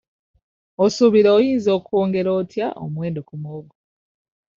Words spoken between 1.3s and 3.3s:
oyinza kwongera otya omuwendo